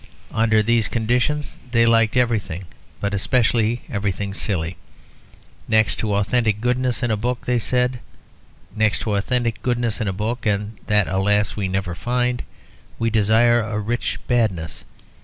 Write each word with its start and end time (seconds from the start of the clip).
Under 0.31 0.63
these 0.63 0.87
conditions 0.87 1.59
they 1.73 1.85
liked 1.85 2.17
everything, 2.17 2.65
but 2.99 3.13
especially 3.13 3.83
everything 3.87 4.33
silly. 4.33 4.75
"Next 5.67 5.97
to 5.99 6.15
authentic 6.15 6.59
goodness 6.59 7.03
in 7.03 7.11
a 7.11 7.15
book," 7.15 7.45
they 7.45 7.59
said 7.59 7.99
"next 8.75 9.01
to 9.03 9.13
authentic 9.13 9.61
goodness 9.61 10.01
in 10.01 10.07
a 10.07 10.11
book 10.11 10.43
(and 10.47 10.75
that, 10.87 11.07
alas! 11.07 11.55
we 11.55 11.67
never 11.67 11.93
find) 11.93 12.41
we 12.97 13.11
desire 13.11 13.59
a 13.61 13.77
rich 13.77 14.17
badness." 14.25 14.85